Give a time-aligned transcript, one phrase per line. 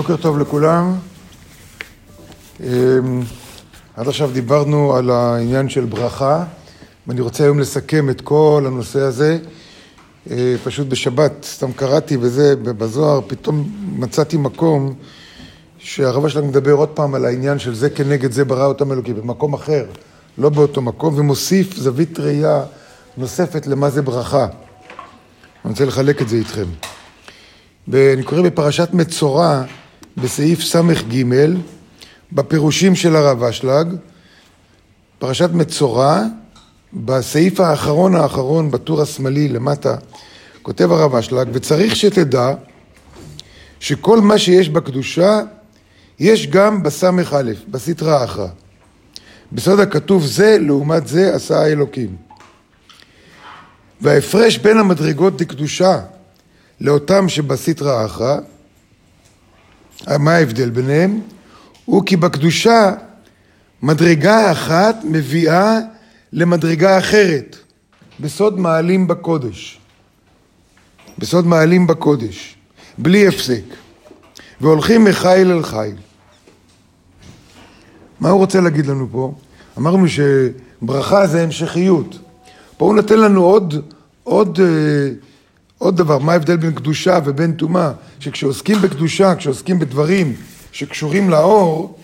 [0.00, 0.94] בוקר טוב לכולם.
[2.60, 2.66] אמ,
[3.96, 6.44] עד עכשיו דיברנו על העניין של ברכה,
[7.06, 9.38] ואני רוצה היום לסכם את כל הנושא הזה.
[10.30, 14.94] אה, פשוט בשבת, סתם קראתי וזה, בזוהר, פתאום מצאתי מקום
[15.78, 19.54] שהרב שלנו מדבר עוד פעם על העניין של זה כנגד זה ברא אותם אלוקים, במקום
[19.54, 19.84] אחר,
[20.38, 22.62] לא באותו מקום, ומוסיף זווית ראייה
[23.16, 24.46] נוספת למה זה ברכה.
[25.64, 26.66] אני רוצה לחלק את זה איתכם.
[27.88, 29.64] אני קורא בפרשת מצורע,
[30.22, 31.24] בסעיף ס"ג,
[32.32, 33.88] בפירושים של הרב אשלג,
[35.18, 36.22] פרשת מצורע,
[36.92, 39.96] בסעיף האחרון האחרון, בטור השמאלי למטה,
[40.62, 42.54] כותב הרב אשלג, וצריך שתדע
[43.80, 45.40] שכל מה שיש בקדושה,
[46.18, 48.48] יש גם בס"א, בסטרא אחרא.
[49.52, 52.16] בסוד הכתוב זה לעומת זה עשה האלוקים.
[54.00, 56.00] וההפרש בין המדרגות דקדושה
[56.80, 58.38] לאותם שבסטרא אחרא,
[60.08, 61.20] מה ההבדל ביניהם?
[61.84, 62.92] הוא כי בקדושה
[63.82, 65.78] מדרגה אחת מביאה
[66.32, 67.56] למדרגה אחרת,
[68.20, 69.80] בסוד מעלים בקודש.
[71.18, 72.56] בסוד מעלים בקודש,
[72.98, 73.62] בלי הפסק,
[74.60, 75.96] והולכים מחיל אל חיל.
[78.20, 79.34] מה הוא רוצה להגיד לנו פה?
[79.78, 82.18] אמרנו שברכה זה המשכיות.
[82.76, 83.74] פה הוא נותן לנו עוד,
[84.24, 85.10] עוד, אה,
[85.80, 87.92] עוד דבר, מה ההבדל בין קדושה ובין טומאה?
[88.18, 90.34] שכשעוסקים בקדושה, כשעוסקים בדברים
[90.72, 91.98] שקשורים לאור,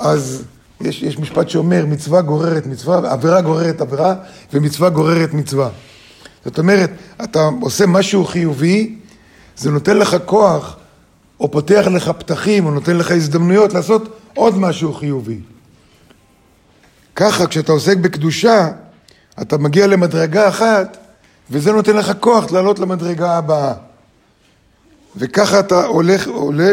[0.00, 0.44] אז
[0.80, 4.14] יש, יש משפט שאומר, מצווה גוררת מצווה, עבירה גוררת עבירה,
[4.52, 5.68] ומצווה גוררת מצווה.
[6.44, 6.90] זאת אומרת,
[7.24, 8.94] אתה עושה משהו חיובי,
[9.56, 10.76] זה נותן לך כוח,
[11.40, 15.40] או פותח לך פתחים, או נותן לך הזדמנויות לעשות עוד משהו חיובי.
[17.16, 18.68] ככה, כשאתה עוסק בקדושה,
[19.42, 21.07] אתה מגיע למדרגה אחת,
[21.50, 23.74] וזה נותן לך כוח לעלות למדרגה הבאה.
[25.16, 26.72] וככה אתה הולך, עולה,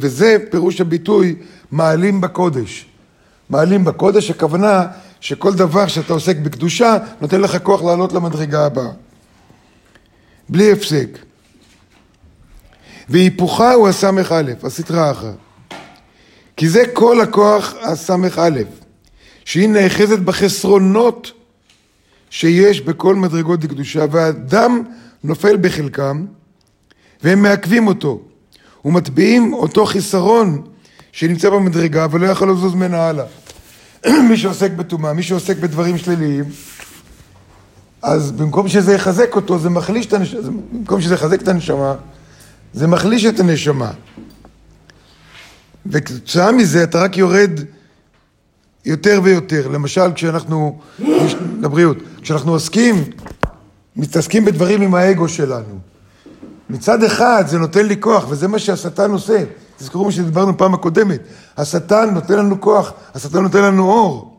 [0.00, 1.36] וזה פירוש הביטוי
[1.70, 2.86] מעלים בקודש.
[3.50, 4.86] מעלים בקודש, הכוונה
[5.20, 8.90] שכל דבר שאתה עוסק בקדושה, נותן לך כוח לעלות למדרגה הבאה.
[10.48, 11.08] בלי הפסק.
[13.08, 15.34] והיפוכה הוא הסמך א', הסטרה אחת.
[16.56, 18.60] כי זה כל הכוח הסמך א',
[19.44, 21.32] שהיא נאחזת בחסרונות
[22.34, 24.82] שיש בכל מדרגות דקדושה, והאדם
[25.24, 26.26] נופל בחלקם,
[27.22, 28.20] והם מעכבים אותו,
[28.84, 30.62] ומטביעים אותו חיסרון
[31.12, 33.24] שנמצא במדרגה ולא יכול לזוז ממנה הלאה.
[34.28, 36.44] מי שעוסק בטומאה, מי שעוסק בדברים שליליים,
[38.02, 40.40] אז במקום שזה יחזק אותו, זה מחליש את הנשמה,
[40.72, 41.94] במקום שזה יחזק את הנשמה,
[42.72, 43.90] זה מחליש את הנשמה.
[45.86, 47.60] וכתוצאה מזה אתה רק יורד
[48.84, 49.68] יותר ויותר.
[49.68, 50.78] למשל, כשאנחנו,
[51.60, 53.04] לבריאות, כשאנחנו עוסקים,
[53.96, 55.78] מתעסקים בדברים עם האגו שלנו.
[56.70, 59.44] מצד אחד זה נותן לי כוח, וזה מה שהשטן עושה.
[59.76, 61.20] תזכרו מה שדיברנו פעם הקודמת.
[61.56, 64.34] השטן נותן לנו כוח, השטן נותן לנו אור.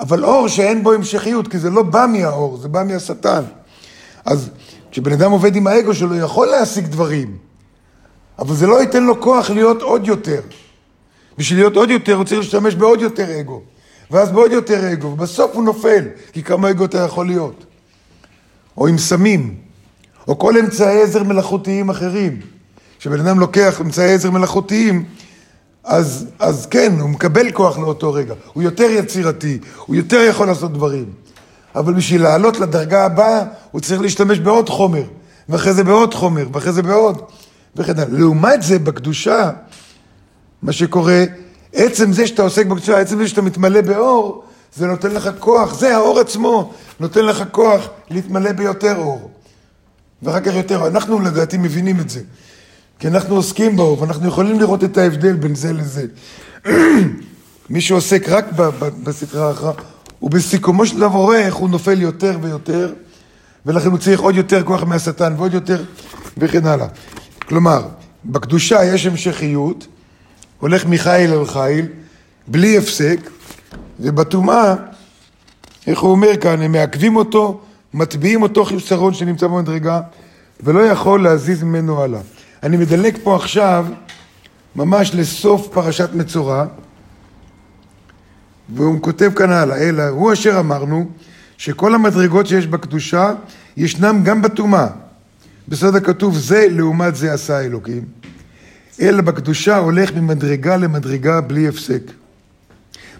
[0.00, 3.42] אבל אור שאין בו המשכיות, כי זה לא בא מהאור, זה בא מהשטן.
[4.24, 4.50] אז
[4.90, 7.36] כשבן אדם עובד עם האגו שלו, הוא יכול להשיג דברים,
[8.38, 10.40] אבל זה לא ייתן לו כוח להיות עוד יותר.
[11.38, 13.60] בשביל להיות עוד יותר, הוא צריך להשתמש בעוד יותר אגו.
[14.10, 17.64] ואז בעוד יותר אגו, ובסוף הוא נופל, כי כמה אגו אתה יכול להיות.
[18.78, 19.54] או עם סמים,
[20.28, 22.40] או כל אמצעי עזר מלאכותיים אחרים.
[22.98, 25.04] כשבן אדם לוקח אמצעי עזר מלאכותיים,
[25.84, 28.34] אז, אז כן, הוא מקבל כוח לאותו רגע.
[28.52, 31.04] הוא יותר יצירתי, הוא יותר יכול לעשות דברים.
[31.74, 35.02] אבל בשביל לעלות לדרגה הבאה, הוא צריך להשתמש בעוד חומר,
[35.48, 37.22] ואחרי זה בעוד חומר, ואחרי זה בעוד,
[37.76, 38.18] וכן הלאה.
[38.18, 39.50] לעומת זה, בקדושה,
[40.62, 41.24] מה שקורה,
[41.72, 44.44] עצם זה שאתה עוסק בקדושה, עצם זה שאתה מתמלא באור,
[44.76, 49.30] זה נותן לך כוח, זה האור עצמו, נותן לך כוח להתמלא ביותר אור.
[50.22, 52.20] ואחר כך יותר, אנחנו לדעתי מבינים את זה.
[52.98, 56.06] כי אנחנו עוסקים באור, ואנחנו יכולים לראות את ההבדל בין זה לזה.
[57.70, 58.44] מי שעוסק רק
[59.04, 59.72] בסדרה האחרונה,
[60.18, 62.92] הוא בסיכומו של דבר רואה איך הוא נופל יותר ויותר,
[63.66, 65.84] ולכן הוא צריך עוד יותר כוח מהשטן ועוד יותר,
[66.38, 66.86] וכן הלאה.
[67.48, 67.88] כלומר,
[68.24, 69.86] בקדושה יש המשכיות,
[70.62, 71.86] הולך מחיל אל חיל,
[72.46, 73.30] בלי הפסק,
[74.00, 74.74] ובטומאה,
[75.86, 77.60] איך הוא אומר כאן, הם מעכבים אותו,
[77.94, 80.00] מטביעים אותו חיסרון שנמצא במדרגה,
[80.60, 82.20] ולא יכול להזיז ממנו הלאה.
[82.62, 83.86] אני מדלג פה עכשיו
[84.76, 86.66] ממש לסוף פרשת מצורע,
[88.74, 91.10] והוא כותב כאן הלאה, אלא הוא אשר אמרנו
[91.56, 93.32] שכל המדרגות שיש בקדושה
[93.76, 94.86] ישנם גם בטומאה.
[95.68, 98.21] בסוד הכתוב זה לעומת זה עשה אלוקים.
[99.02, 102.02] אלא בקדושה הולך ממדרגה למדרגה בלי הפסק.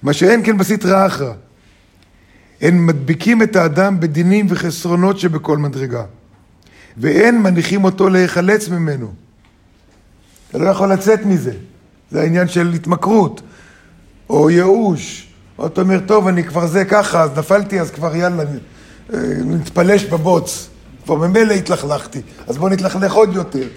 [0.02, 1.32] מה שאין כן בסטרא אחרא.
[2.60, 6.04] הם מדביקים את האדם בדינים וחסרונות שבכל מדרגה,
[6.96, 9.12] ואין מניחים אותו להיחלץ ממנו.
[10.50, 11.52] אתה לא יכול לצאת מזה.
[12.10, 13.40] זה העניין של התמכרות,
[14.30, 15.28] או ייאוש.
[15.58, 18.42] או אתה אומר, טוב, אני כבר זה ככה, אז נפלתי, אז כבר יאללה,
[19.14, 20.68] אה, נתפלש בבוץ.
[21.04, 23.68] כבר ממילא התלכלכתי, אז בואו נתלכלך עוד יותר.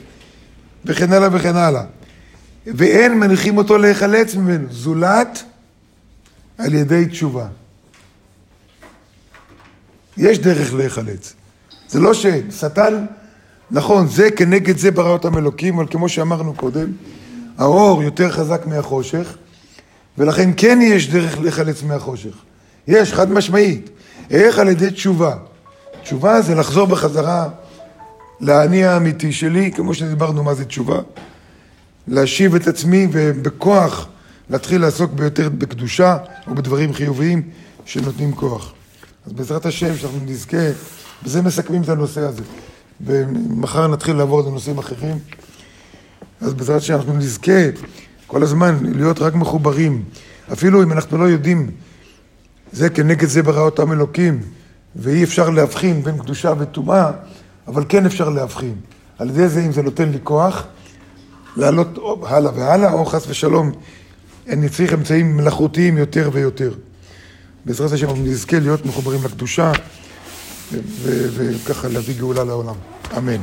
[0.85, 1.83] וכן הלאה וכן הלאה.
[2.67, 5.43] ואין מניחים אותו להיחלץ ממנו, זולת
[6.57, 7.47] על ידי תשובה.
[10.17, 11.33] יש דרך להיחלץ.
[11.89, 13.05] זה לא ששטן,
[13.71, 16.91] נכון, זה כנגד זה ברא אותם אלוקים, אבל כמו שאמרנו קודם,
[17.57, 19.37] האור יותר חזק מהחושך,
[20.17, 22.35] ולכן כן יש דרך להיחלץ מהחושך.
[22.87, 23.89] יש, חד משמעית.
[24.29, 25.35] איך על ידי תשובה.
[26.03, 27.49] תשובה זה לחזור בחזרה
[28.41, 30.99] לאני האמיתי שלי, כמו שדיברנו מה זה תשובה.
[32.07, 34.07] להשיב את עצמי ובכוח
[34.49, 36.17] להתחיל לעסוק ביותר בקדושה
[36.47, 37.41] או בדברים חיוביים
[37.85, 38.73] שנותנים כוח.
[39.25, 40.67] אז בעזרת השם, שאנחנו נזכה,
[41.23, 42.43] בזה מסכמים את הנושא הזה.
[43.01, 45.19] ומחר נתחיל לעבור לנושאים אחרים.
[46.41, 47.69] אז בעזרת השם אנחנו נזכה
[48.27, 50.03] כל הזמן להיות רק מחוברים.
[50.53, 51.71] אפילו אם אנחנו לא יודעים,
[52.71, 54.41] זה כנגד זה ברא אותם אלוקים,
[54.95, 57.11] ואי אפשר להבחין בין קדושה וטומאה,
[57.67, 58.75] אבל כן אפשר להבחין.
[59.19, 60.63] על ידי זה, אם זה נותן לי כוח,
[61.57, 61.87] לעלות
[62.23, 63.71] הלאה והלאה, או חס ושלום,
[64.47, 66.73] אני צריך אמצעים מלאכותיים יותר ויותר.
[67.65, 69.71] בעזרת השם אנחנו נזכה להיות מחוברים לקדושה,
[71.01, 72.75] וככה להביא גאולה לעולם.
[73.17, 73.41] אמן.